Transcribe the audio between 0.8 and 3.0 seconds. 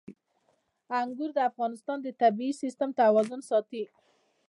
انګور د افغانستان د طبعي سیسټم